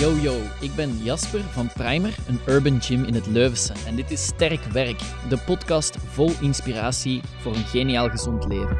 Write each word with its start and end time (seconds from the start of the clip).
Yo 0.00 0.16
yo, 0.16 0.40
ik 0.60 0.74
ben 0.74 0.96
Jasper 0.96 1.40
van 1.40 1.68
Primer, 1.72 2.16
een 2.28 2.40
urban 2.46 2.82
gym 2.82 3.04
in 3.04 3.14
het 3.14 3.26
Leuvense. 3.26 3.72
En 3.86 3.96
dit 3.96 4.10
is 4.10 4.24
Sterk 4.24 4.62
Werk, 4.62 4.98
de 5.28 5.42
podcast 5.46 5.96
vol 5.96 6.30
inspiratie 6.40 7.20
voor 7.40 7.54
een 7.54 7.64
geniaal 7.64 8.08
gezond 8.08 8.44
leven. 8.44 8.76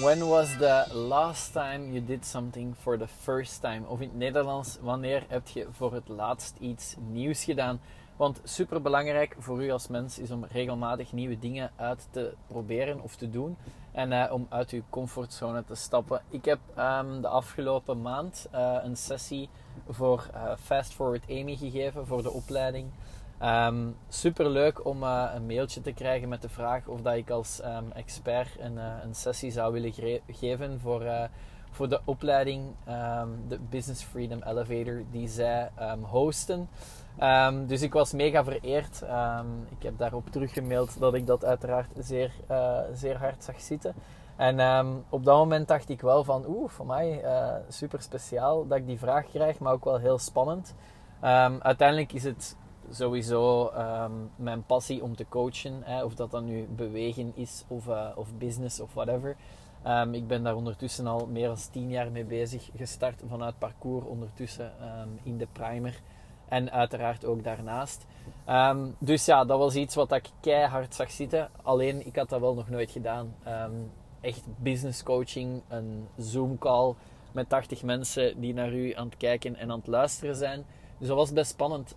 When 0.00 0.28
was 0.28 0.48
the 0.58 0.94
last 0.94 1.52
time 1.52 1.92
you 1.92 2.04
did 2.04 2.26
something 2.26 2.74
for 2.80 2.98
the 2.98 3.06
first 3.20 3.60
time? 3.60 3.86
Of 3.86 4.00
in 4.00 4.08
het 4.08 4.16
Nederlands, 4.16 4.78
wanneer 4.80 5.24
heb 5.28 5.48
je 5.48 5.66
voor 5.70 5.92
het 5.92 6.08
laatst 6.08 6.56
iets 6.60 6.94
nieuws 7.12 7.44
gedaan? 7.44 7.80
Want 8.16 8.40
super 8.44 8.82
belangrijk 8.82 9.36
voor 9.38 9.64
u 9.64 9.70
als 9.70 9.88
mens 9.88 10.18
is 10.18 10.30
om 10.30 10.44
regelmatig 10.50 11.12
nieuwe 11.12 11.38
dingen 11.38 11.70
uit 11.76 12.08
te 12.10 12.32
proberen 12.46 13.00
of 13.02 13.16
te 13.16 13.30
doen. 13.30 13.56
En 13.92 14.12
uh, 14.12 14.32
om 14.32 14.46
uit 14.48 14.70
uw 14.70 14.82
comfortzone 14.90 15.64
te 15.64 15.74
stappen. 15.74 16.22
Ik 16.28 16.44
heb 16.44 16.58
um, 16.78 17.20
de 17.20 17.28
afgelopen 17.28 18.02
maand 18.02 18.48
uh, 18.54 18.76
een 18.82 18.96
sessie 18.96 19.48
voor 19.88 20.30
uh, 20.34 20.52
Fast 20.62 20.92
Forward 20.92 21.24
Amy 21.28 21.56
gegeven 21.56 22.06
voor 22.06 22.22
de 22.22 22.30
opleiding. 22.30 22.90
Um, 23.42 23.96
super 24.08 24.48
leuk 24.50 24.84
om 24.84 25.02
een 25.02 25.46
mailtje 25.46 25.80
te 25.80 25.92
krijgen 25.92 26.28
met 26.28 26.42
de 26.42 26.48
vraag 26.48 26.86
of 26.86 27.00
dat 27.00 27.14
ik 27.14 27.30
als 27.30 27.60
um, 27.64 27.92
expert 27.92 28.58
een, 28.58 28.76
een, 28.76 29.14
sessie 29.14 29.50
zou 29.50 29.72
willen 29.72 29.92
geven 30.26 30.80
voor, 30.80 31.28
voor 31.70 31.88
de 31.88 32.00
opleiding, 32.04 32.62
de 33.48 33.58
Business 33.70 34.02
Freedom 34.02 34.42
Elevator, 34.42 35.02
die 35.10 35.28
zij 35.28 35.70
hosten. 36.02 36.68
Um, 37.22 37.66
dus 37.66 37.82
ik 37.82 37.92
was 37.92 38.12
mega 38.12 38.44
vereerd. 38.44 39.02
Ik 39.68 39.82
heb 39.82 39.98
daarop 39.98 40.30
teruggemaild 40.30 41.00
dat 41.00 41.14
ik 41.14 41.26
dat 41.26 41.44
uiteraard 41.44 41.92
zeer, 41.98 42.32
uh, 42.50 42.78
zeer 42.94 43.16
hard 43.16 43.44
zag 43.44 43.60
zitten. 43.60 43.94
En 44.36 45.04
op 45.08 45.24
dat 45.24 45.36
moment 45.36 45.68
dacht 45.68 45.88
ik 45.88 46.00
wel 46.00 46.24
van, 46.24 46.44
oeh, 46.46 46.70
voor 46.70 46.86
mij 46.86 47.24
uh, 47.24 47.54
super 47.68 48.02
speciaal 48.02 48.66
dat 48.66 48.78
ik 48.78 48.86
die 48.86 48.98
vraag 48.98 49.26
krijg, 49.26 49.58
maar 49.58 49.72
ook 49.72 49.84
wel 49.84 49.98
heel 49.98 50.18
spannend. 50.18 50.74
uiteindelijk 51.60 52.12
is 52.12 52.24
het 52.24 52.56
sowieso 52.90 53.72
mijn 54.36 54.64
passie 54.66 55.02
om 55.02 55.16
te 55.16 55.26
coachen, 55.28 55.80
hè, 55.84 56.04
of 56.04 56.14
dat 56.14 56.30
dan 56.30 56.44
nu 56.44 56.68
bewegen 56.76 57.32
is 57.34 57.64
of, 57.68 57.86
uh, 57.86 58.06
of 58.14 58.28
business 58.38 58.80
of 58.80 58.94
whatever. 58.94 59.36
Ik 60.12 60.26
ben 60.26 60.42
daar 60.42 60.54
ondertussen 60.54 61.06
al 61.06 61.26
meer 61.26 61.46
dan 61.46 61.56
tien 61.70 61.90
jaar 61.90 62.10
mee 62.10 62.24
bezig, 62.24 62.70
gestart 62.76 63.22
vanuit 63.28 63.58
parcours 63.58 64.06
ondertussen 64.06 64.72
in 65.22 65.38
de 65.38 65.46
primer. 65.52 66.00
En 66.48 66.72
uiteraard 66.72 67.24
ook 67.24 67.44
daarnaast. 67.44 68.06
Ehm, 68.44 68.86
dus 68.98 69.24
ja, 69.24 69.44
dat 69.44 69.58
was 69.58 69.74
iets 69.74 69.94
wat 69.94 70.12
ik 70.12 70.28
keihard 70.40 70.94
zag 70.94 71.10
zitten. 71.10 71.50
Alleen, 71.62 72.06
ik 72.06 72.16
had 72.16 72.28
dat 72.28 72.40
wel 72.40 72.54
nog 72.54 72.68
nooit 72.68 72.90
gedaan. 72.90 73.34
Echt 74.20 74.42
business 74.56 75.02
coaching, 75.02 75.62
een 75.68 76.08
Zoom 76.16 76.58
call 76.58 76.94
met 77.32 77.48
80 77.48 77.82
mensen 77.82 78.40
die 78.40 78.54
naar 78.54 78.72
u 78.72 78.92
aan 78.92 79.06
het 79.06 79.16
kijken 79.16 79.56
en 79.56 79.70
aan 79.70 79.78
het 79.78 79.86
luisteren 79.86 80.36
zijn. 80.36 80.64
Dus 80.98 81.08
dat 81.08 81.16
was 81.16 81.32
best 81.32 81.50
spannend. 81.50 81.96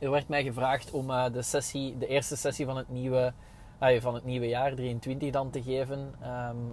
Er 0.00 0.10
werd 0.10 0.28
mij 0.28 0.42
gevraagd 0.42 0.90
om 0.90 1.10
uh, 1.10 1.24
de, 1.32 1.42
sessie, 1.42 1.98
de 1.98 2.06
eerste 2.06 2.36
sessie 2.36 2.66
van 2.66 2.76
het 2.76 2.88
nieuwe, 2.88 3.32
van 3.78 4.14
het 4.14 4.24
nieuwe 4.24 4.48
jaar, 4.48 4.74
23 4.74 5.30
dan, 5.30 5.50
te 5.50 5.62
geven. 5.62 6.14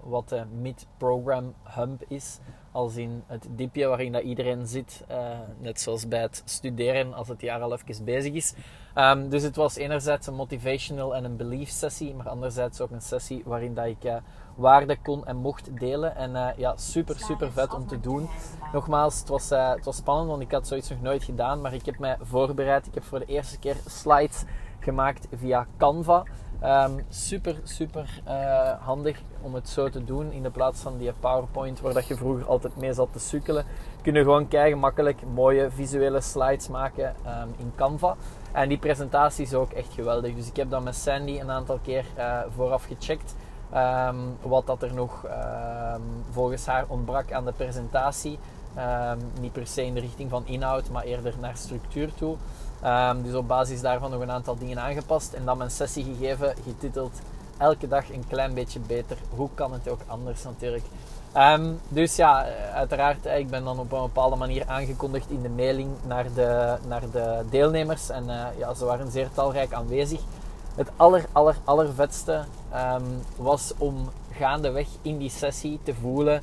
wat 0.04 0.30
de 0.30 0.46
mid-program 0.62 1.54
hump 1.64 2.04
is 2.08 2.40
als 2.72 2.96
in 2.96 3.24
het 3.28 3.48
diepje 3.50 3.88
waarin 3.88 4.12
dat 4.12 4.24
iedereen 4.24 4.68
zit. 4.68 5.04
Uh, 5.12 5.40
net 5.60 5.82
zoals 5.82 6.08
bij 6.08 6.22
het 6.22 6.42
studeren 6.46 7.14
als 7.14 7.28
het 7.28 7.42
jaar 7.42 7.62
al 7.62 7.74
even 7.74 8.06
bezig 8.06 8.34
is. 8.34 8.54
Um, 8.96 9.30
dus 9.30 9.44
het 9.44 9.56
was 9.56 9.76
enerzijds 9.76 10.28
een 10.28 10.34
motivational 10.34 11.16
en 11.16 11.24
een 11.24 11.38
belief 11.38 11.70
sessie, 11.70 12.14
maar 12.16 12.30
anderzijds 12.30 12.82
ook 12.82 12.92
een 12.92 13.02
sessie 13.02 13.42
waarin 13.46 13.74
dat 13.74 13.86
ik 13.86 14.04
uh, 14.04 14.16
waarde 14.56 14.98
kon 15.02 15.26
en 15.26 15.38
mocht 15.38 15.80
delen. 15.80 16.16
En 16.16 16.32
uh, 16.32 16.48
ja, 16.58 16.78
super, 16.78 17.20
super 17.20 17.52
vet 17.52 17.74
om 17.74 17.88
te 17.88 18.00
doen. 18.00 18.30
Nogmaals, 18.74 19.20
het 19.20 19.28
was, 19.28 19.50
het 19.50 19.86
was 19.86 19.96
spannend, 19.96 20.30
want 20.30 20.42
ik 20.42 20.52
had 20.52 20.68
zoiets 20.68 20.90
nog 20.90 21.02
nooit 21.02 21.24
gedaan, 21.24 21.62
maar 21.62 21.74
ik 21.74 21.86
heb 21.86 22.00
mij 22.00 22.18
voorbereid. 22.22 22.88
Ik 22.88 22.94
heb 22.94 23.04
voor 23.04 23.20
de 23.20 23.26
eerste 23.26 23.60
keer 23.60 23.76
slides 23.86 24.44
gemaakt 24.80 25.28
via 25.36 25.68
Canva. 25.78 26.24
Um, 26.64 27.06
super, 27.10 27.56
super 27.64 28.22
uh, 28.28 28.70
handig 28.80 29.22
om 29.42 29.54
het 29.54 29.70
zo 29.70 29.90
te 29.90 30.04
doen 30.04 30.32
in 30.32 30.44
de 30.44 30.50
plaats 30.50 30.82
van 30.82 30.98
die 30.98 31.14
PowerPoint 31.20 31.80
waar 31.80 31.94
dat 31.94 32.08
je 32.08 32.16
vroeger 32.16 32.46
altijd 32.46 32.78
mee 32.78 32.94
zat 32.94 33.08
te 33.12 33.20
sukkelen. 33.20 33.66
Kun 34.02 34.14
je 34.14 34.20
gewoon 34.20 34.48
kijken, 34.48 34.80
makkelijk 34.80 35.22
mooie 35.34 35.72
visuele 35.72 36.22
slides 36.22 36.68
maken 36.68 37.16
um, 37.26 37.54
in 37.58 37.72
Canva. 37.76 38.16
En 38.52 38.70
die 38.70 38.78
presentatie 38.78 39.46
is 39.46 39.54
ook 39.54 39.72
echt 39.72 39.94
geweldig. 39.94 40.36
Dus 40.36 40.48
ik 40.48 40.56
heb 40.56 40.70
dat 40.70 40.84
met 40.84 40.96
Sandy 40.96 41.40
een 41.40 41.52
aantal 41.52 41.80
keer 41.84 42.06
uh, 42.18 42.40
vooraf 42.56 42.86
gecheckt. 42.86 43.36
Um, 43.76 44.38
wat 44.42 44.68
dat 44.68 44.82
er 44.82 44.94
nog 44.94 45.26
volgens 46.32 46.66
haar 46.66 46.86
ontbrak 46.88 47.32
aan 47.32 47.46
de 47.46 47.52
presentatie. 47.52 48.40
Niet 49.40 49.52
per 49.52 49.68
se 49.68 49.86
in 49.86 49.94
de 49.94 50.00
richting 50.00 50.30
van 50.30 50.44
inhoud, 50.46 50.90
maar 50.90 51.04
eerder 51.04 51.34
naar 51.40 51.58
structuur 51.58 52.14
toe. 52.14 52.36
Um, 52.86 53.24
dus 53.24 53.34
op 53.34 53.48
basis 53.48 53.82
daarvan 53.82 54.12
nog 54.12 54.22
een 54.22 54.32
aantal 54.32 54.58
dingen 54.58 54.80
aangepast 54.80 55.34
en 55.34 55.46
dan 55.46 55.58
mijn 55.58 55.72
sessie 55.72 56.04
gegeven, 56.04 56.56
getiteld 56.66 57.22
Elke 57.62 57.88
dag 57.88 58.10
een 58.10 58.24
klein 58.28 58.54
beetje 58.54 58.80
beter. 58.80 59.18
Hoe 59.36 59.50
kan 59.54 59.74
het 59.74 59.90
ook 59.90 60.00
anders 60.08 60.44
natuurlijk? 60.44 60.86
Um, 61.38 61.80
dus 61.88 62.16
ja, 62.16 62.46
uiteraard, 62.74 63.26
ik 63.26 63.50
ben 63.50 63.64
dan 63.64 63.80
op 63.80 63.92
een 63.92 64.02
bepaalde 64.02 64.36
manier 64.36 64.64
aangekondigd 64.68 65.30
in 65.30 65.42
de 65.42 65.50
mailing 65.50 65.90
naar 66.08 66.26
de, 66.36 66.78
naar 66.88 67.04
de 67.12 67.44
deelnemers. 67.50 68.10
En 68.10 68.24
uh, 68.24 68.46
ja, 68.58 68.74
ze 68.74 68.86
waren 68.86 69.12
zeer 69.12 69.30
talrijk 69.34 69.74
aanwezig. 69.74 70.20
Het 70.76 70.90
aller, 70.96 71.26
aller, 71.32 71.56
allervetste 71.64 72.44
um, 72.76 73.22
was 73.36 73.74
om 73.78 74.10
gaandeweg 74.32 74.88
in 75.02 75.18
die 75.18 75.30
sessie 75.30 75.80
te 75.84 75.94
voelen 75.94 76.42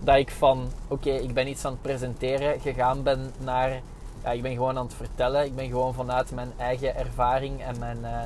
dat 0.00 0.16
ik 0.16 0.30
van, 0.30 0.68
oké, 0.88 1.10
ik 1.10 1.34
ben 1.34 1.48
iets 1.48 1.64
aan 1.64 1.72
het 1.72 1.82
presenteren, 1.82 2.60
gegaan 2.60 3.02
ben 3.02 3.32
naar 3.38 3.80
ja, 4.22 4.30
ik 4.30 4.42
ben 4.42 4.52
gewoon 4.52 4.78
aan 4.78 4.84
het 4.84 4.94
vertellen. 4.94 5.44
Ik 5.44 5.54
ben 5.54 5.68
gewoon 5.68 5.94
vanuit 5.94 6.30
mijn 6.30 6.52
eigen 6.56 6.96
ervaring 6.96 7.62
en 7.62 7.78
mijn, 7.78 7.98
uh, 7.98 8.20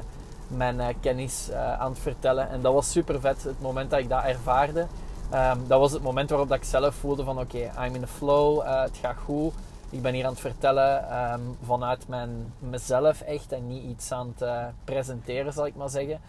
mijn 0.46 0.76
uh, 0.76 0.86
kennis 1.00 1.48
uh, 1.50 1.80
aan 1.80 1.90
het 1.90 2.00
vertellen. 2.00 2.48
En 2.48 2.62
dat 2.62 2.72
was 2.72 2.90
super 2.90 3.20
vet. 3.20 3.42
Het 3.42 3.60
moment 3.60 3.90
dat 3.90 3.98
ik 3.98 4.08
dat 4.08 4.24
ervaarde, 4.24 4.86
um, 5.34 5.66
dat 5.66 5.80
was 5.80 5.92
het 5.92 6.02
moment 6.02 6.30
waarop 6.30 6.48
dat 6.48 6.58
ik 6.58 6.64
zelf 6.64 6.94
voelde 6.94 7.24
van 7.24 7.38
oké, 7.38 7.58
I'm 7.58 7.94
in 7.94 8.00
the 8.00 8.06
flow, 8.06 8.62
het 8.66 8.96
gaat 9.00 9.16
goed. 9.24 9.52
Ik 9.90 10.02
ben 10.02 10.14
hier 10.14 10.24
aan 10.24 10.30
het 10.30 10.40
vertellen 10.40 11.18
um, 11.32 11.56
vanuit 11.64 12.08
mijn, 12.08 12.52
mezelf 12.58 13.20
echt 13.20 13.52
en 13.52 13.68
niet 13.68 13.82
iets 13.82 14.12
aan 14.12 14.34
het 14.38 14.72
presenteren, 14.84 15.52
zal 15.52 15.66
ik 15.66 15.76
maar 15.76 15.90
zeggen. 15.90 16.20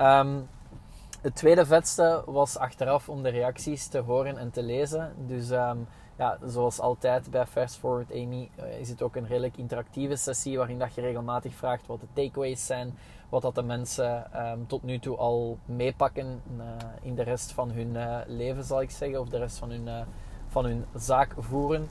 Um, 0.00 0.48
het 1.20 1.34
tweede 1.34 1.66
vetste 1.66 2.22
was 2.26 2.56
achteraf 2.56 3.08
om 3.08 3.22
de 3.22 3.28
reacties 3.28 3.86
te 3.86 3.98
horen 3.98 4.38
en 4.38 4.50
te 4.50 4.62
lezen. 4.62 5.12
Dus 5.26 5.50
ja, 6.18 6.38
zoals 6.46 6.80
altijd 6.80 7.30
bij 7.30 7.46
Fast 7.46 7.76
Forward 7.76 8.12
Amy 8.12 8.50
uh, 8.58 8.80
is 8.80 8.88
het 8.88 9.02
ook 9.02 9.16
een 9.16 9.26
redelijk 9.26 9.56
interactieve 9.56 10.16
sessie 10.16 10.56
waarin 10.56 10.78
dat 10.78 10.94
je 10.94 11.00
regelmatig 11.00 11.54
vraagt 11.54 11.86
wat 11.86 12.00
de 12.00 12.06
takeaways 12.12 12.66
zijn, 12.66 12.98
wat 13.28 13.42
dat 13.42 13.54
de 13.54 13.62
mensen 13.62 14.26
um, 14.36 14.66
tot 14.66 14.82
nu 14.82 14.98
toe 14.98 15.16
al 15.16 15.58
meepakken 15.64 16.42
uh, 16.56 16.64
in 17.02 17.14
de 17.14 17.22
rest 17.22 17.52
van 17.52 17.70
hun 17.70 17.94
uh, 17.94 18.16
leven, 18.26 18.64
zal 18.64 18.80
ik 18.80 18.90
zeggen, 18.90 19.20
of 19.20 19.28
de 19.28 19.38
rest 19.38 19.58
van 19.58 19.70
hun, 19.70 19.88
van 20.48 20.64
hun 20.64 20.84
zaak 20.94 21.34
voeren. 21.38 21.88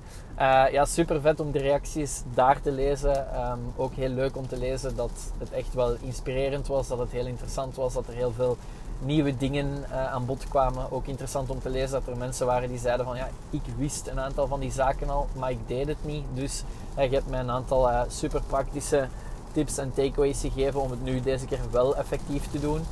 ja, 0.72 0.86
super 0.86 1.22
vet 1.22 1.40
om 1.40 1.52
de 1.52 1.60
reacties 1.60 2.24
daar 2.34 2.62
te 2.62 2.72
lezen. 2.72 3.42
Um, 3.52 3.74
ook 3.76 3.94
heel 3.94 4.10
leuk 4.10 4.38
om 4.38 4.48
te 4.48 4.58
lezen 4.58 4.96
dat 4.96 5.34
het 5.38 5.52
echt 5.52 5.74
wel 5.74 5.96
inspirerend 6.02 6.68
was, 6.68 6.88
dat 6.88 7.00
het 7.00 7.12
heel 7.12 7.26
interessant 7.26 7.76
was, 7.76 7.94
dat 7.94 8.08
er 8.08 8.14
heel 8.14 8.32
veel 8.32 8.58
nieuwe 9.00 9.38
dingen 9.38 9.86
uh, 9.90 10.14
aan 10.14 10.26
bod 10.26 10.48
kwamen. 10.50 10.92
Ook 10.92 11.06
interessant 11.06 11.50
om 11.50 11.62
te 11.62 11.70
lezen 11.70 11.92
dat 11.92 12.08
er 12.08 12.18
mensen 12.18 12.46
waren 12.46 12.70
die 12.70 12.80
zeiden 12.80 13.06
van 13.06 13.18
ja, 13.18 13.30
ik 13.50 13.62
wist 13.78 14.08
een 14.08 14.20
aantal 14.20 14.48
van 14.48 14.60
die 14.60 14.72
zaken 14.72 15.10
al, 15.10 15.28
maar 15.34 15.52
ik 15.52 15.68
deed 15.68 15.88
het 15.88 16.06
niet. 16.06 16.24
Dus 16.34 16.64
uh, 16.98 17.04
je 17.04 17.16
hebt 17.16 17.30
mij 17.30 17.40
een 17.40 17.52
aantal 17.52 17.90
uh, 17.90 18.02
super 18.08 18.42
praktische 18.48 19.08
tips 19.52 19.78
en 19.78 19.94
takeaways 19.94 20.42
gegeven 20.42 20.82
om 20.82 20.92
het 20.92 21.04
nu 21.04 21.22
deze 21.22 21.46
keer 21.46 21.60
wel 21.72 21.96
effectief 21.96 22.52
te 22.52 22.60
doen. 22.60 22.86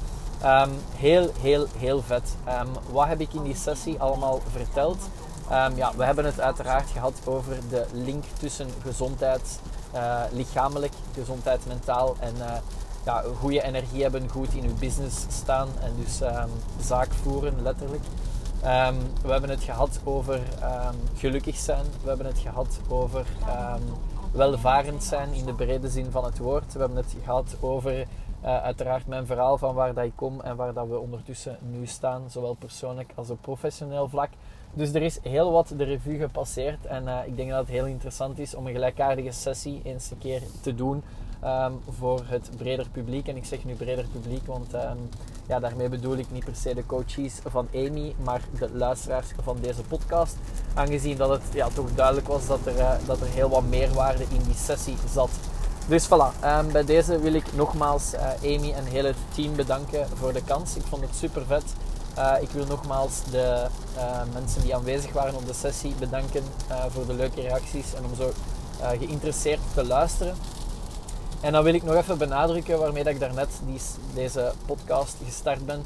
Um, 0.44 0.70
heel, 0.96 1.32
heel, 1.40 1.68
heel 1.78 2.02
vet. 2.02 2.36
Um, 2.48 2.68
wat 2.92 3.08
heb 3.08 3.20
ik 3.20 3.34
in 3.34 3.44
die 3.44 3.56
sessie 3.56 4.00
allemaal 4.00 4.40
verteld? 4.52 4.98
Um, 5.52 5.76
ja, 5.76 5.92
we 5.98 6.04
hebben 6.04 6.26
het 6.26 6.40
uiteraard 6.40 6.90
gehad 6.90 7.14
over 7.26 7.58
de 7.70 7.86
link 7.92 8.24
tussen 8.40 8.68
gezondheid, 8.82 9.60
lichamelijk, 10.32 10.94
gezondheid 11.14 11.66
mentaal 11.68 12.16
en 12.20 12.34
ja, 13.06 13.24
goede 13.40 13.64
energie 13.64 14.02
hebben, 14.02 14.30
goed 14.30 14.54
in 14.54 14.64
uw 14.64 14.76
business 14.80 15.26
staan 15.30 15.68
en 15.82 15.92
dus 16.04 16.22
um, 16.22 16.50
zaak 16.80 17.12
voeren, 17.12 17.62
letterlijk. 17.62 18.04
Um, 18.66 18.98
we 19.24 19.32
hebben 19.32 19.50
het 19.50 19.64
gehad 19.64 20.00
over 20.04 20.36
um, 20.36 20.96
gelukkig 21.16 21.56
zijn. 21.56 21.86
We 22.02 22.08
hebben 22.08 22.26
het 22.26 22.40
gehad 22.40 22.80
over 22.88 23.26
welvarend 24.32 25.04
zijn 25.04 25.34
in 25.34 25.46
de 25.46 25.54
brede 25.54 25.90
zin 25.90 26.12
van 26.12 26.26
het 26.26 26.38
woord. 26.38 26.74
We 26.74 26.80
hebben 26.80 26.98
het 26.98 27.16
gehad 27.24 27.56
over 27.60 27.94
uh, 28.46 28.64
uiteraard 28.64 29.08
mijn 29.08 29.26
verhaal 29.26 29.58
van 29.58 29.76
waar 29.76 29.94
dat 29.94 30.06
ik 30.06 30.16
kom 30.16 30.42
en 30.42 30.56
waar 30.56 30.74
dat 30.74 30.88
we 30.88 31.00
ondertussen 31.00 31.58
nu 31.62 31.86
staan, 31.86 32.24
zowel 32.30 32.54
persoonlijk 32.54 33.12
als 33.16 33.30
op 33.30 33.42
professioneel 33.42 34.10
vlak. 34.10 34.30
Dus 34.74 34.94
er 34.94 35.02
is 35.02 35.20
heel 35.22 35.52
wat 35.52 35.74
de 35.78 35.84
revue 35.84 36.18
gepasseerd 36.18 36.86
en 36.86 37.04
uh, 37.04 37.18
ik 37.26 37.36
denk 37.36 37.50
dat 37.50 37.60
het 37.60 37.70
heel 37.70 37.86
interessant 37.86 38.40
is 38.40 38.56
om 38.56 38.68
een 38.68 38.74
gelijkaardige 38.74 39.32
sessie 39.32 39.82
eens 39.84 40.12
een 40.12 40.18
keer 40.18 40.42
te 40.62 40.76
doen 40.76 41.04
um, 41.46 41.80
voor 41.98 42.22
het 42.26 42.50
breder 42.58 42.90
publiek. 42.92 43.28
En 43.28 43.36
ik 43.36 43.46
zeg 43.46 43.64
nu 43.64 43.74
breder 43.74 44.06
publiek, 44.12 44.46
want 44.46 44.74
um, 44.74 45.10
Ja, 45.48 45.60
daarmee 45.60 45.90
bedoel 45.90 46.18
ik 46.18 46.32
niet 46.32 46.46
per 46.46 46.56
se 46.56 46.74
de 46.74 46.86
coaches 46.86 47.34
van 47.44 47.68
Amy, 47.74 48.16
maar 48.24 48.42
de 48.60 48.70
luisteraars 48.74 49.28
van 49.44 49.58
deze 49.62 49.82
podcast. 49.82 50.36
Aangezien 50.74 51.18
dat 51.18 51.30
het 51.30 51.42
ja, 51.54 51.68
toch 51.68 51.94
duidelijk 51.96 52.28
was 52.28 52.48
dat 52.48 52.66
er, 52.66 52.78
uh, 52.78 52.92
dat 53.06 53.22
er 53.22 53.28
heel 53.28 53.50
wat 53.50 53.64
meerwaarde 53.64 54.24
in 54.24 54.44
die 54.46 54.56
sessie 54.56 54.96
zat. 55.14 55.30
Dus 55.88 56.06
voilà, 56.06 56.44
um, 56.44 56.72
bij 56.72 56.86
deze 56.86 57.20
wil 57.20 57.34
ik 57.34 57.54
nogmaals 57.54 58.14
uh, 58.14 58.56
Amy 58.56 58.72
en 58.72 58.86
heel 58.86 59.06
het 59.06 59.18
team 59.34 59.56
bedanken 59.56 60.08
voor 60.14 60.34
de 60.34 60.44
kans. 60.44 60.76
Ik 60.76 60.84
vond 60.86 61.02
het 61.02 61.16
super 61.16 61.46
vet. 61.46 61.64
Uh, 62.18 62.34
ik 62.40 62.50
wil 62.50 62.66
nogmaals 62.66 63.24
de 63.32 63.68
mensen 64.34 64.62
die 64.62 64.76
aanwezig 64.76 65.12
waren 65.12 65.36
op 65.36 65.48
de 65.48 65.54
sessie 65.54 65.94
bedanken 66.00 66.44
voor 66.90 67.06
de 67.06 67.14
leuke 67.14 67.42
reacties 67.42 67.94
en 67.94 68.06
om 68.06 68.16
zo 68.16 68.32
geïnteresseerd 68.98 69.60
te 69.74 69.86
luisteren. 69.86 70.36
En 71.46 71.52
dan 71.52 71.64
wil 71.64 71.74
ik 71.74 71.84
nog 71.84 71.96
even 71.96 72.18
benadrukken 72.18 72.80
waarmee 72.80 73.04
dat 73.04 73.14
ik 73.14 73.20
daarnet 73.20 73.62
die, 73.66 73.80
deze 74.14 74.52
podcast 74.66 75.18
gestart 75.26 75.66
ben. 75.66 75.84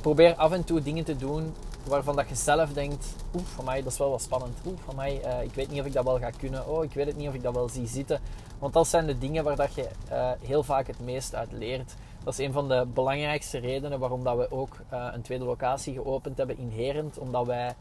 Probeer 0.00 0.34
af 0.34 0.52
en 0.52 0.64
toe 0.64 0.82
dingen 0.82 1.04
te 1.04 1.16
doen 1.16 1.54
waarvan 1.84 2.16
dat 2.16 2.28
je 2.28 2.34
zelf 2.34 2.72
denkt, 2.72 3.06
oeh, 3.34 3.44
van 3.44 3.64
mij 3.64 3.82
dat 3.82 3.92
is 3.92 3.98
wel 3.98 4.10
wat 4.10 4.22
spannend. 4.22 4.58
Oeh, 4.66 4.78
van 4.84 4.96
mij, 4.96 5.20
uh, 5.24 5.42
ik 5.42 5.54
weet 5.54 5.70
niet 5.70 5.80
of 5.80 5.86
ik 5.86 5.92
dat 5.92 6.04
wel 6.04 6.18
ga 6.18 6.30
kunnen. 6.30 6.68
Oh, 6.68 6.84
ik 6.84 6.92
weet 6.92 7.06
het 7.06 7.16
niet 7.16 7.28
of 7.28 7.34
ik 7.34 7.42
dat 7.42 7.54
wel 7.54 7.68
zie 7.68 7.86
zitten. 7.86 8.20
Want 8.58 8.72
dat 8.72 8.86
zijn 8.86 9.06
de 9.06 9.18
dingen 9.18 9.44
waar 9.44 9.56
dat 9.56 9.74
je 9.74 9.88
uh, 10.12 10.30
heel 10.40 10.62
vaak 10.62 10.86
het 10.86 11.00
meest 11.00 11.34
uit 11.34 11.52
leert. 11.52 11.94
Dat 12.24 12.32
is 12.32 12.46
een 12.46 12.52
van 12.52 12.68
de 12.68 12.86
belangrijkste 12.94 13.58
redenen 13.58 13.98
waarom 13.98 14.24
dat 14.24 14.36
we 14.36 14.50
ook 14.50 14.76
uh, 14.92 15.06
een 15.12 15.22
tweede 15.22 15.44
locatie 15.44 15.94
geopend 15.94 16.38
hebben 16.38 16.58
in 16.58 16.68
Herend. 16.68 17.18
Omdat 17.18 17.46
wij 17.46 17.74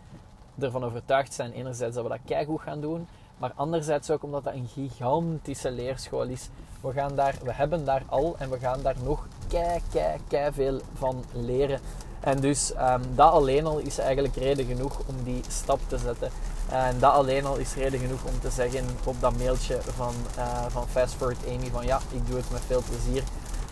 ervan 0.60 0.83
overtuigd 0.83 1.33
zijn, 1.33 1.51
enerzijds 1.51 1.95
dat 1.95 2.04
we 2.04 2.10
dat 2.10 2.19
keigoed 2.25 2.62
gaan 2.62 2.81
doen. 2.81 3.07
Maar 3.38 3.51
anderzijds 3.56 4.10
ook 4.10 4.24
omdat 4.24 4.44
dat 4.44 4.54
een 4.54 4.68
gigantische 4.68 5.72
leerschool 5.72 6.24
is. 6.24 6.50
We, 6.81 6.92
gaan 6.92 7.16
daar, 7.16 7.36
we 7.44 7.54
hebben 7.54 7.86
daar 7.86 8.04
al 8.10 8.36
en 8.38 8.50
we 8.50 8.60
gaan 8.60 8.81
daar 8.81 8.95
nog 9.04 9.28
kei, 9.48 9.81
kei, 9.92 10.18
kei 10.28 10.51
veel 10.54 10.81
van 10.94 11.24
leren. 11.31 11.80
En 12.19 12.39
dus 12.39 12.72
um, 12.72 13.01
dat 13.16 13.31
alleen 13.31 13.66
al 13.66 13.78
is 13.78 13.98
eigenlijk 13.98 14.36
reden 14.36 14.66
genoeg 14.66 15.00
om 15.06 15.24
die 15.24 15.42
stap 15.48 15.80
te 15.88 15.98
zetten. 15.98 16.30
En 16.69 17.00
dat 17.00 17.13
alleen 17.13 17.45
al 17.45 17.56
is 17.56 17.74
reden 17.74 18.00
genoeg 18.00 18.24
om 18.24 18.39
te 18.39 18.50
zeggen 18.50 18.86
op 19.04 19.16
dat 19.22 19.38
mailtje 19.38 19.80
van, 19.95 20.13
uh, 20.38 20.66
van 20.68 20.88
Fast 20.88 21.13
Forward 21.13 21.48
Amy 21.48 21.69
van 21.72 21.86
ja, 21.86 22.00
ik 22.12 22.28
doe 22.28 22.38
het 22.38 22.51
met 22.51 22.62
veel 22.68 22.83
plezier. 22.89 23.24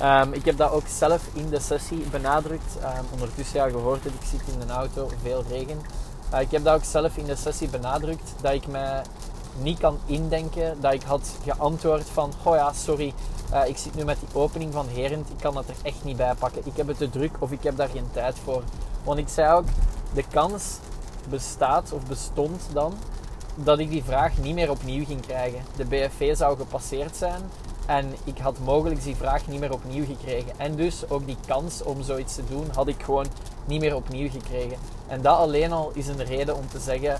Um, 0.02 0.34
ik 0.34 0.46
heb 0.46 0.58
dat 0.58 0.72
ook 0.72 0.88
zelf 0.88 1.28
in 1.34 1.50
de 1.50 1.60
sessie 1.60 2.06
benadrukt. 2.12 2.76
Um, 2.76 3.06
ondertussen 3.12 3.60
ja, 3.60 3.70
gehoord 3.70 4.04
dat 4.04 4.14
ik 4.14 4.28
zit 4.28 4.54
in 4.54 4.62
een 4.62 4.72
auto, 4.72 5.10
veel 5.22 5.44
regen. 5.50 5.82
Ik 6.40 6.52
heb 6.52 6.64
dat 6.64 6.76
ook 6.76 6.84
zelf 6.84 7.18
in 7.18 7.26
de 7.26 7.36
sessie 7.36 7.70
benadrukt 7.70 8.34
dat 8.42 8.54
ik 8.54 8.68
mij 8.68 9.02
niet 9.62 9.80
kan 9.80 9.98
indenken 10.06 10.82
dat 10.82 10.94
ik 10.94 11.04
had 11.04 11.36
geantwoord 11.44 12.10
van 12.10 12.32
oh 12.44 12.56
ja, 12.56 12.74
sorry, 12.74 13.14
uh, 13.54 13.68
ik 13.68 13.78
zit 13.78 13.96
nu 13.96 14.04
met 14.04 14.20
die 14.20 14.40
opening 14.42 14.74
van 14.74 14.88
Herend, 14.88 15.30
ik 15.30 15.38
kan 15.42 15.54
dat 15.54 15.68
er 15.68 15.76
echt 15.84 16.04
niet 16.04 16.18
bij 16.18 16.34
pakken. 16.40 16.62
Ik 16.66 16.78
heb 16.78 16.88
het 16.88 16.98
te 16.98 17.10
druk 17.10 17.32
of 17.40 17.52
ik 17.52 17.64
heb 17.64 17.78
daar 17.78 17.90
geen 17.90 18.10
tijd 18.12 18.36
voor. 18.44 18.64
Want 19.04 19.20
ik 19.20 19.28
zei 19.28 19.54
ook, 19.54 19.66
de 20.14 20.24
kans 20.32 20.78
bestaat 21.30 21.92
of 21.94 22.06
bestond 22.06 22.62
dan 22.74 22.94
dat 23.56 23.80
ik 23.80 23.90
die 23.90 24.04
vraag 24.04 24.38
niet 24.38 24.56
meer 24.56 24.70
opnieuw 24.70 25.06
ging 25.06 25.22
krijgen. 25.22 25.62
De 25.76 25.86
BFV 25.86 26.36
zou 26.36 26.58
gepasseerd 26.58 27.16
zijn 27.16 27.42
en 27.86 28.14
ik 28.24 28.38
had 28.38 28.60
mogelijk 28.60 29.04
die 29.04 29.16
vraag 29.16 29.48
niet 29.48 29.60
meer 29.60 29.74
opnieuw 29.74 30.06
gekregen. 30.06 30.52
En 30.58 30.76
dus 30.76 31.10
ook 31.10 31.26
die 31.26 31.38
kans 31.48 31.84
om 31.84 32.04
zoiets 32.04 32.36
te 32.36 32.44
doen 32.50 32.68
had 32.74 32.88
ik 32.88 33.04
gewoon 33.04 33.28
niet 33.66 33.82
meer 33.82 33.96
opnieuw 33.96 34.30
gekregen. 34.30 34.78
En 35.08 35.22
dat 35.22 35.38
alleen 35.38 35.72
al 35.72 35.92
is 35.94 36.08
een 36.08 36.26
reden 36.26 36.56
om 36.56 36.68
te 36.68 36.80
zeggen: 36.80 37.20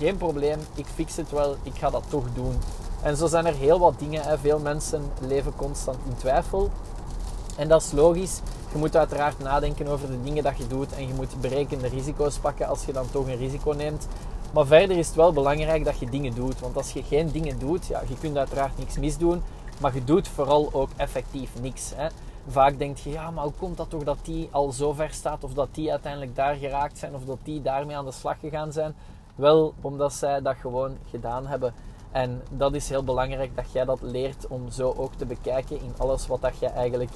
geen 0.00 0.16
probleem, 0.16 0.58
ik 0.74 0.86
fix 0.86 1.16
het 1.16 1.30
wel, 1.30 1.56
ik 1.62 1.74
ga 1.74 1.90
dat 1.90 2.04
toch 2.08 2.24
doen. 2.34 2.54
En 3.02 3.16
zo 3.16 3.26
zijn 3.26 3.46
er 3.46 3.54
heel 3.54 3.78
wat 3.78 3.98
dingen. 3.98 4.22
Hè. 4.22 4.38
Veel 4.38 4.58
mensen 4.58 5.02
leven 5.20 5.56
constant 5.56 5.98
in 6.06 6.16
twijfel. 6.16 6.70
En 7.56 7.68
dat 7.68 7.82
is 7.82 7.92
logisch. 7.92 8.40
Je 8.72 8.78
moet 8.78 8.96
uiteraard 8.96 9.38
nadenken 9.38 9.86
over 9.86 10.10
de 10.10 10.22
dingen 10.22 10.42
dat 10.42 10.56
je 10.56 10.66
doet 10.66 10.92
en 10.92 11.06
je 11.06 11.14
moet 11.14 11.40
berekende 11.40 11.88
risico's 11.88 12.38
pakken 12.38 12.66
als 12.66 12.84
je 12.84 12.92
dan 12.92 13.10
toch 13.10 13.26
een 13.26 13.36
risico 13.36 13.72
neemt. 13.72 14.06
Maar 14.52 14.66
verder 14.66 14.98
is 14.98 15.06
het 15.06 15.16
wel 15.16 15.32
belangrijk 15.32 15.84
dat 15.84 15.98
je 15.98 16.10
dingen 16.10 16.34
doet. 16.34 16.60
Want 16.60 16.76
als 16.76 16.92
je 16.92 17.02
geen 17.02 17.30
dingen 17.30 17.58
doet, 17.58 17.86
ja, 17.86 18.02
je 18.08 18.18
kunt 18.20 18.36
uiteraard 18.36 18.78
niks 18.78 18.98
misdoen, 18.98 19.42
maar 19.80 19.94
je 19.94 20.04
doet 20.04 20.28
vooral 20.28 20.68
ook 20.72 20.88
effectief 20.96 21.50
niks. 21.60 21.92
Hè. 21.94 22.08
Vaak 22.48 22.78
denk 22.78 22.96
je, 22.96 23.10
ja, 23.10 23.30
maar 23.30 23.44
hoe 23.44 23.52
komt 23.58 23.76
dat 23.76 23.90
toch 23.90 24.04
dat 24.04 24.18
die 24.22 24.48
al 24.50 24.72
zo 24.72 24.92
ver 24.92 25.10
staat, 25.10 25.44
of 25.44 25.52
dat 25.52 25.68
die 25.72 25.90
uiteindelijk 25.90 26.36
daar 26.36 26.54
geraakt 26.54 26.98
zijn, 26.98 27.14
of 27.14 27.24
dat 27.24 27.38
die 27.42 27.62
daarmee 27.62 27.96
aan 27.96 28.04
de 28.04 28.12
slag 28.12 28.36
gegaan 28.40 28.72
zijn? 28.72 28.94
Wel, 29.40 29.74
omdat 29.80 30.12
zij 30.12 30.40
dat 30.40 30.56
gewoon 30.56 30.96
gedaan 31.10 31.46
hebben. 31.46 31.74
En 32.10 32.42
dat 32.50 32.74
is 32.74 32.88
heel 32.88 33.04
belangrijk 33.04 33.56
dat 33.56 33.72
jij 33.72 33.84
dat 33.84 33.98
leert 34.02 34.46
om 34.46 34.70
zo 34.70 34.94
ook 34.96 35.14
te 35.14 35.26
bekijken 35.26 35.80
in 35.80 35.94
alles 35.98 36.26
wat 36.26 36.40
dat 36.40 36.58
je 36.58 36.66
eigenlijk 36.66 37.10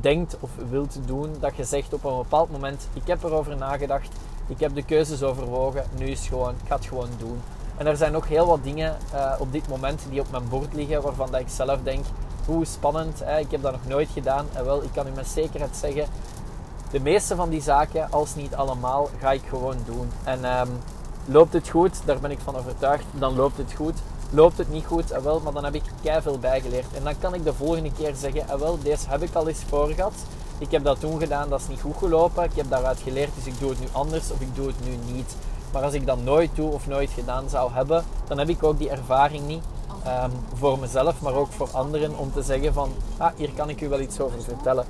denkt 0.00 0.36
of 0.40 0.50
wilt 0.70 0.98
doen. 1.06 1.34
Dat 1.40 1.56
je 1.56 1.64
zegt 1.64 1.92
op 1.92 2.04
een 2.04 2.16
bepaald 2.16 2.50
moment, 2.50 2.88
ik 2.92 3.06
heb 3.06 3.22
erover 3.22 3.56
nagedacht, 3.56 4.08
ik 4.46 4.60
heb 4.60 4.74
de 4.74 4.84
keuzes 4.84 5.22
overwogen, 5.22 5.84
nu 5.98 6.06
is 6.06 6.28
gewoon, 6.28 6.50
ik 6.50 6.68
ga 6.68 6.76
het 6.76 6.86
gewoon 6.86 7.08
doen. 7.18 7.40
En 7.76 7.86
er 7.86 7.96
zijn 7.96 8.12
nog 8.12 8.28
heel 8.28 8.46
wat 8.46 8.62
dingen 8.62 8.96
uh, 9.14 9.34
op 9.38 9.52
dit 9.52 9.68
moment 9.68 10.06
die 10.10 10.20
op 10.20 10.30
mijn 10.30 10.48
bord 10.48 10.74
liggen 10.74 11.02
waarvan 11.02 11.30
dat 11.30 11.40
ik 11.40 11.48
zelf 11.48 11.82
denk, 11.82 12.04
hoe 12.46 12.64
spannend, 12.64 13.20
hè? 13.24 13.38
ik 13.38 13.50
heb 13.50 13.62
dat 13.62 13.72
nog 13.72 13.86
nooit 13.86 14.08
gedaan. 14.08 14.46
En 14.52 14.64
wel, 14.64 14.82
ik 14.82 14.92
kan 14.92 15.06
u 15.06 15.10
met 15.10 15.28
zekerheid 15.28 15.76
zeggen, 15.76 16.06
de 16.90 17.00
meeste 17.00 17.34
van 17.34 17.48
die 17.48 17.62
zaken, 17.62 18.10
als 18.10 18.34
niet 18.34 18.54
allemaal, 18.54 19.08
ga 19.18 19.32
ik 19.32 19.42
gewoon 19.48 19.76
doen. 19.84 20.10
En 20.24 20.58
um, 20.60 20.68
loopt 21.24 21.52
het 21.52 21.68
goed, 21.68 22.00
daar 22.04 22.18
ben 22.18 22.30
ik 22.30 22.38
van 22.44 22.56
overtuigd, 22.56 23.04
dan 23.10 23.36
loopt 23.36 23.56
het 23.56 23.72
goed. 23.72 23.98
Loopt 24.30 24.58
het 24.58 24.72
niet 24.72 24.84
goed, 24.86 25.08
wel, 25.22 25.40
maar 25.40 25.52
dan 25.52 25.64
heb 25.64 25.74
ik 25.74 25.82
kei 26.02 26.22
veel 26.22 26.38
bijgeleerd. 26.38 26.94
En 26.94 27.04
dan 27.04 27.18
kan 27.18 27.34
ik 27.34 27.44
de 27.44 27.52
volgende 27.52 27.92
keer 27.92 28.14
zeggen, 28.14 28.48
en 28.48 28.58
wel, 28.58 28.78
deze 28.82 29.08
heb 29.08 29.22
ik 29.22 29.34
al 29.34 29.48
eens 29.48 29.62
voor 29.68 29.88
gehad. 29.88 30.14
Ik 30.58 30.70
heb 30.70 30.84
dat 30.84 31.00
toen 31.00 31.20
gedaan, 31.20 31.48
dat 31.48 31.60
is 31.60 31.68
niet 31.68 31.80
goed 31.80 31.96
gelopen. 31.96 32.44
Ik 32.44 32.54
heb 32.54 32.70
daaruit 32.70 33.00
geleerd, 33.00 33.34
dus 33.34 33.46
ik 33.46 33.58
doe 33.58 33.70
het 33.70 33.80
nu 33.80 33.86
anders 33.92 34.30
of 34.30 34.40
ik 34.40 34.54
doe 34.54 34.66
het 34.66 34.84
nu 34.84 35.14
niet. 35.14 35.36
Maar 35.72 35.82
als 35.82 35.94
ik 35.94 36.06
dat 36.06 36.22
nooit 36.22 36.50
doe 36.54 36.72
of 36.72 36.86
nooit 36.86 37.10
gedaan 37.10 37.48
zou 37.48 37.72
hebben, 37.72 38.04
dan 38.26 38.38
heb 38.38 38.48
ik 38.48 38.62
ook 38.62 38.78
die 38.78 38.90
ervaring 38.90 39.46
niet. 39.46 39.62
Um, 40.06 40.30
voor 40.54 40.78
mezelf, 40.78 41.22
maar 41.22 41.34
ook 41.34 41.52
voor 41.52 41.68
anderen 41.72 42.18
om 42.18 42.32
te 42.32 42.42
zeggen 42.42 42.72
van, 42.72 42.90
ah, 43.16 43.32
hier 43.36 43.50
kan 43.52 43.68
ik 43.68 43.80
u 43.80 43.88
wel 43.88 44.00
iets 44.00 44.20
over 44.20 44.42
vertellen. 44.42 44.86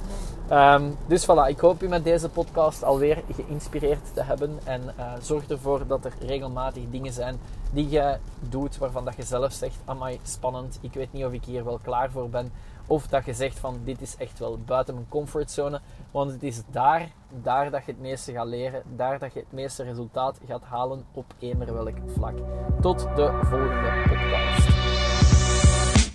Um, 0.50 0.96
dus 1.06 1.24
voilà, 1.24 1.48
ik 1.48 1.58
hoop 1.58 1.82
u 1.82 1.88
met 1.88 2.04
deze 2.04 2.28
podcast 2.28 2.84
alweer 2.84 3.22
geïnspireerd 3.34 4.14
te 4.14 4.22
hebben. 4.22 4.58
En 4.64 4.82
uh, 4.98 5.12
zorg 5.20 5.48
ervoor 5.48 5.86
dat 5.86 6.04
er 6.04 6.12
regelmatig 6.20 6.82
dingen 6.90 7.12
zijn 7.12 7.38
die 7.70 7.88
je 7.88 8.16
doet 8.40 8.78
waarvan 8.78 9.04
dat 9.04 9.16
je 9.16 9.22
zelf 9.22 9.52
zegt, 9.52 9.76
amai, 9.84 10.20
spannend, 10.22 10.78
ik 10.80 10.94
weet 10.94 11.12
niet 11.12 11.24
of 11.24 11.32
ik 11.32 11.44
hier 11.44 11.64
wel 11.64 11.78
klaar 11.82 12.10
voor 12.10 12.28
ben. 12.28 12.52
Of 12.86 13.06
dat 13.06 13.24
je 13.24 13.34
zegt 13.34 13.58
van, 13.58 13.80
dit 13.84 14.00
is 14.00 14.16
echt 14.16 14.38
wel 14.38 14.58
buiten 14.66 14.94
mijn 14.94 15.06
comfortzone. 15.08 15.80
Want 16.10 16.32
het 16.32 16.42
is 16.42 16.62
daar, 16.70 17.08
daar 17.42 17.70
dat 17.70 17.84
je 17.84 17.92
het 17.92 18.00
meeste 18.00 18.32
gaat 18.32 18.46
leren, 18.46 18.82
daar 18.96 19.18
dat 19.18 19.32
je 19.32 19.38
het 19.38 19.52
meeste 19.52 19.82
resultaat 19.82 20.38
gaat 20.48 20.62
halen 20.62 21.04
op 21.12 21.24
eender 21.38 21.74
welk 21.74 21.96
vlak. 22.06 22.34
Tot 22.80 22.98
de 22.98 23.38
volgende 23.42 24.02
podcast. 24.08 24.73